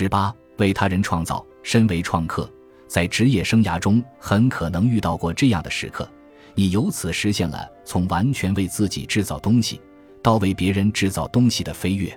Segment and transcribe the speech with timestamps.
[0.00, 1.44] 十八，为他人创造。
[1.64, 2.48] 身为创客，
[2.86, 6.08] 在职业生涯中很可能遇到过这样的时刻，
[6.54, 9.80] 你由此实现了从完全为自己制造东西，
[10.22, 12.16] 到为别人制造东西的飞跃。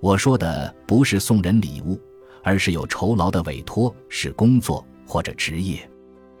[0.00, 2.00] 我说的不是送人礼物，
[2.42, 5.78] 而是有酬劳的委托，是工作或者职业。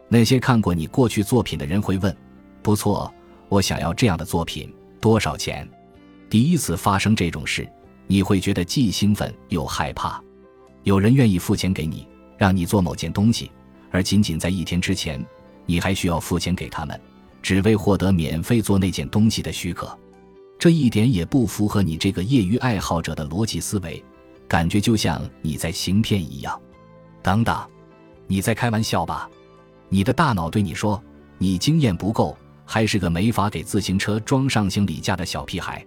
[0.08, 2.16] 那些看过你过去作品的人会问
[2.62, 3.12] ：“不错，
[3.50, 5.68] 我想要这样的作品，多少钱？”
[6.30, 7.70] 第一次发生这种事，
[8.06, 10.20] 你会觉得既兴奋又害怕。
[10.82, 12.06] 有人愿意付钱给你，
[12.38, 13.50] 让你做某件东西，
[13.90, 15.24] 而仅仅在一天之前，
[15.66, 16.98] 你还需要付钱给他们，
[17.42, 19.96] 只为获得免费做那件东西的许可。
[20.58, 24.02] 这一点也不符合你这个业余爱好者的逻辑思维，
[24.46, 26.60] 感觉就像你在行骗一样。
[27.22, 27.58] 等等，
[28.26, 29.28] 你在开玩笑吧？
[29.88, 31.02] 你的大脑对你说，
[31.38, 35.84] 你经验不够，还是个没法给自行车装上行李架的小屁孩。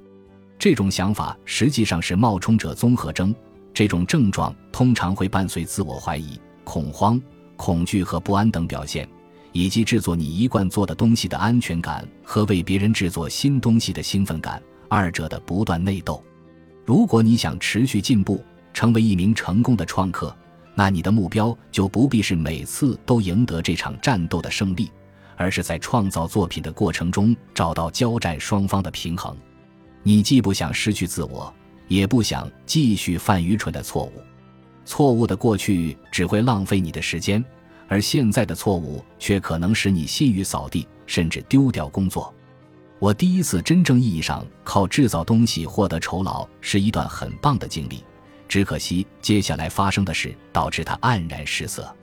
[0.57, 3.33] 这种想法实际上是冒充者综合征。
[3.73, 7.19] 这种症状通常会伴随自我怀疑、恐慌、
[7.55, 9.07] 恐惧和不安等表现，
[9.51, 16.23] 以及制作你一贯做的东西的安全感和为别人制作新东西的兴奋感，二者的不断内斗。
[16.85, 20.35] 如果你想持续进步，成为一名成功的创客，
[20.75, 24.91] 那你的目标就不必是每次都赢得这场战斗的胜利，
[25.35, 29.35] 而是在创造作品的过程中找到交战双方的平衡。
[30.03, 31.53] 你既不想失去自我。
[31.87, 34.21] 也不想继续犯愚蠢的错误，
[34.85, 37.43] 错误的过去只会浪费你的时间，
[37.87, 42.33] 而现在的错误却可能使你信誉扫地，甚至丢掉工作。
[42.99, 48.03] 我第一次真正意义上靠制造东西获得酬劳，是一段很棒的经历。
[48.47, 51.93] 只可惜接下来发生的事导致它黯然失色。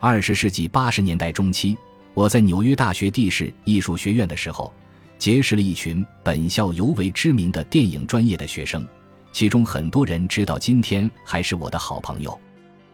[0.00, 1.76] 二十世纪八十年代中期，
[2.14, 4.72] 我在纽约大学地势艺术学院的时候，
[5.18, 8.86] 结识了一群本校尤为知名的电影专业的学生。
[9.34, 12.40] 其中很多人直到今天还是我的好朋友，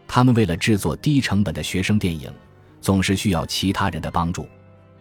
[0.07, 2.33] 他们为了制作低成本的学生电影，
[2.81, 4.47] 总是需要其他人的帮助。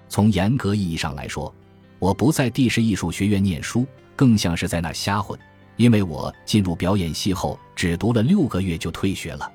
[0.06, 1.52] 从严格意义上来说，
[1.98, 5.40] 我不在地势艺术学院念书，更像是在那瞎混，
[5.76, 9.50] 因为我进入表演系后只读了六个月就退学了。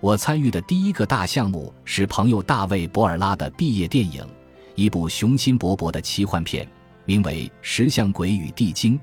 [0.00, 4.26] 我参与的第一个大项目是朋友大卫·博尔拉的毕业电影，
[4.76, 6.66] 一部雄心勃勃的奇幻片，
[7.04, 8.98] 名为《石像鬼与地精》。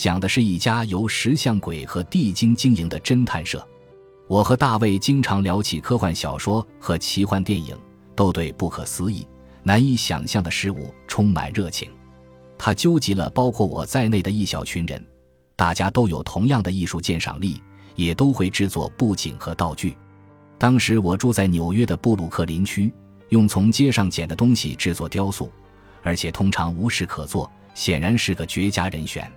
[0.00, 3.62] 讲的是一家由石像鬼和地精经营的侦探社。
[4.28, 7.78] 我和大卫经常聊起科幻小说和奇幻电影，
[8.16, 9.28] 都对不可思议、
[9.62, 11.90] 难以想象的事物充满热情。
[12.56, 15.06] 他纠集了包括我在内的一小群人，
[15.54, 17.62] 大家都有同样的艺术鉴赏力，
[17.94, 19.94] 也都会制作布景和道具。
[20.56, 22.90] 当时我住在纽约的布鲁克林区，
[23.28, 25.52] 用从街上捡的东西制作雕塑，
[26.02, 29.30] 而且通常无事可做，显然是个绝佳人选。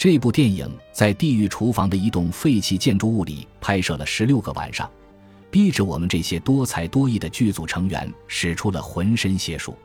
[0.00, 4.90] 这部电影在地狱厨房的一栋废弃建筑物里拍摄了十六个晚上，
[5.50, 9.76] 逼着我们这些多才多艺的剧组成员使出了浑身解数。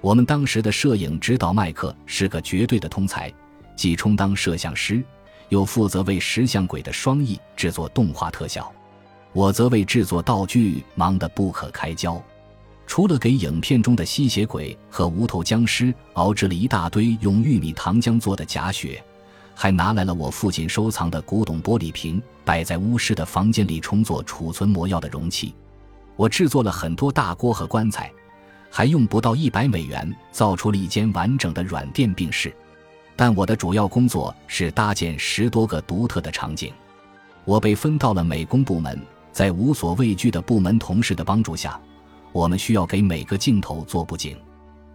[0.00, 3.32] 我们当时的摄影指导麦克是个绝对的通才，
[3.76, 5.00] 既充当摄像师，
[5.48, 8.68] 又负责为石像鬼的双翼制作动画特效。
[9.32, 12.20] 我则为制作道具忙得不可开交，
[12.84, 19.00] 除了给影片中的吸血鬼和无头僵尸熬制了一大堆用玉米糖浆做的假血。
[19.54, 25.54] 还拿来了我父亲收藏的古董玻璃瓶，摆在巫师的房间里充作储存魔药的容器。
[26.16, 28.10] 我制作了很多大锅和棺材，
[28.70, 32.54] 还用不到一百美元造出了一间完整的软垫病室。
[33.14, 36.72] 但我的主要工作是搭建十多个独特的场景。
[37.44, 38.98] 我被分到了美工部门，
[39.32, 41.78] 在无所畏惧的部门同事的帮助下，
[42.32, 44.36] 我们需要给每个镜头做布景。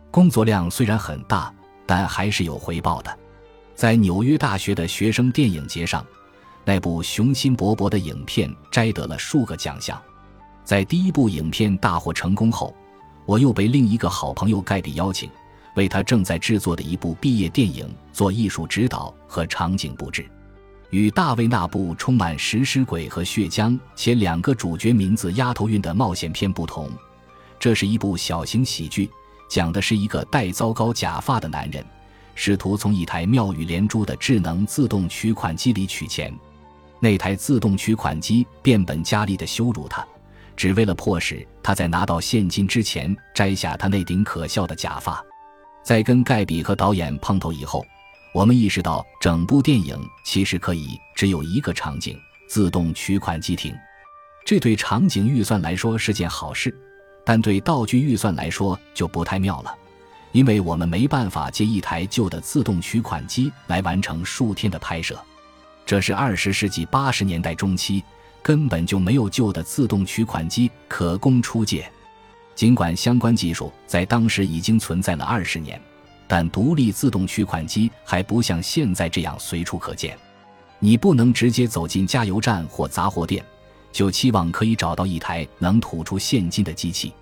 [0.10, 1.54] 工作量虽然很大，
[1.86, 3.18] 但还是有回报的。
[3.78, 6.04] 在纽约大学的学生电影节上，
[6.66, 10.02] 那部雄心勃勃的影片摘得了数个奖项。
[10.64, 12.76] 在第一部影片大获成功后，
[13.28, 15.30] 我又被另一个好朋友盖比邀请，
[15.76, 20.28] 为他正在制作的一部毕业电影做艺术指导和场景布置。
[20.90, 26.90] 与大卫那部充满食尸鬼和血浆且两个主角名字押头韵的冒险片不同，
[27.60, 29.08] 这是一部小型喜剧，
[29.48, 31.86] 讲的是一个戴糟糕假发的男人。
[32.40, 36.32] 试图从一台妙语连珠的智能自动取款机里取钱，
[37.00, 40.08] 那台自动取款机变本加厉地羞辱他，
[40.56, 45.20] 只为了迫使他在拿到现金之前摘下他那顶可笑的假发。
[45.82, 47.84] 在跟盖比和导演碰头以后，
[48.36, 52.16] 我们意识到整部电影其实可以只有一个场景：
[52.48, 53.76] 自动取款机停。
[54.46, 56.72] 这对场景预算来说是件好事，
[57.26, 59.76] 但对道具预算来说就不太妙了。
[60.32, 65.20] 因为我们没办法借一台旧的自动取款机来完成数天的拍摄，
[65.86, 68.04] 这是二十世纪八十年代中期
[68.44, 71.90] 根本就没有旧的自动取款机可供出借。
[72.54, 75.80] 尽管相关技术在当时已经存在了二十年，
[76.28, 80.18] 但独立自动取款机还不像现在这样随处可见。
[80.80, 83.44] 你不能直接走进加油站或杂货店，
[83.92, 87.14] 就期望可以找到一台能吐出现金的机器。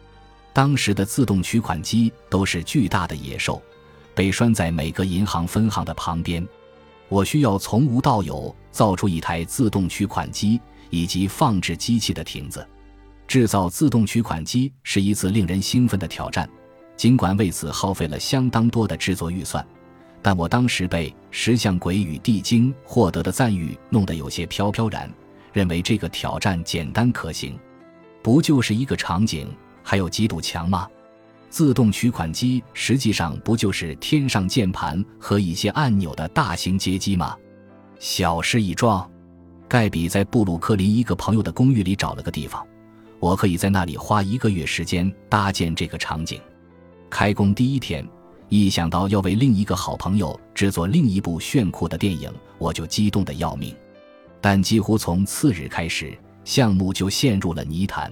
[0.55, 3.61] 当时的自动取款机都是巨大的野兽，
[4.15, 6.47] 被拴在每个银行分行的旁边。
[7.09, 12.65] 我需要从无到有造出一台自动取款机以及放置机器的亭子。
[13.27, 16.49] 制造自动取款机是一次令人兴奋的挑战，
[16.95, 19.65] 尽管为此耗费了相当多的制作预算。
[20.21, 25.11] 但我当时被石像鬼与地精获得的赞誉弄得有些飘飘然，
[25.51, 27.59] 认为这个挑战简单可行。
[28.23, 29.53] 不就是一个场景，
[29.85, 30.89] 还有几堵墙吗？
[31.49, 37.37] 自动取款机实际上不就是天上键盘和一些按钮的大型街机吗？
[37.99, 39.09] 小事一桩。
[39.67, 42.65] 盖比在布鲁克林一个朋友的公寓里找了个地方，
[43.19, 46.41] 我可以在那里花一个月时间搭建这个场景。
[47.09, 48.05] 开工第一天。
[48.47, 53.75] 一想到要为另一个好朋友制作另一部炫酷的电影，我就激动得要命。
[54.39, 58.11] 但几乎从次日开始，项目就陷入了泥潭。